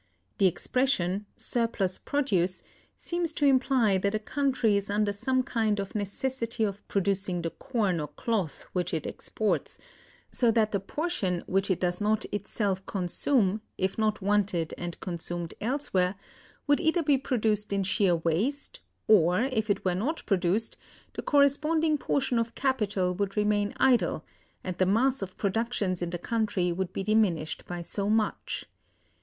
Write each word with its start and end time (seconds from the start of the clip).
The 0.39 0.47
expression, 0.47 1.27
surplus 1.37 1.99
produce, 1.99 2.63
seems 2.97 3.33
to 3.33 3.45
imply 3.45 3.99
that 3.99 4.15
a 4.15 4.17
country 4.17 4.75
is 4.75 4.89
under 4.89 5.11
some 5.11 5.43
kind 5.43 5.79
of 5.79 5.93
necessity 5.93 6.63
of 6.63 6.87
producing 6.87 7.43
the 7.43 7.51
corn 7.51 7.99
or 7.99 8.07
cloth 8.07 8.63
which 8.73 8.95
it 8.95 9.05
exports; 9.05 9.77
so 10.31 10.49
that 10.53 10.71
the 10.71 10.79
portion 10.79 11.43
which 11.45 11.69
it 11.69 11.79
does 11.79 12.01
not 12.01 12.25
itself 12.31 12.83
consume, 12.87 13.61
if 13.77 13.99
not 13.99 14.23
wanted 14.23 14.73
and 14.75 14.99
consumed 15.01 15.53
elsewhere, 15.61 16.15
would 16.65 16.79
either 16.79 17.03
be 17.03 17.19
produced 17.19 17.71
in 17.71 17.83
sheer 17.83 18.15
waste, 18.15 18.79
or, 19.07 19.41
if 19.53 19.69
it 19.69 19.85
were 19.85 19.93
not 19.93 20.25
produced, 20.25 20.77
the 21.13 21.21
corresponding 21.21 21.99
portion 21.99 22.39
of 22.39 22.55
capital 22.55 23.13
would 23.13 23.37
remain 23.37 23.71
idle, 23.77 24.25
and 24.63 24.79
the 24.79 24.87
mass 24.87 25.21
of 25.21 25.37
productions 25.37 26.01
in 26.01 26.09
the 26.09 26.17
country 26.17 26.71
would 26.71 26.91
be 26.91 27.03
diminished 27.03 27.65
by 27.67 27.83
so 27.83 28.09
much. 28.09 28.65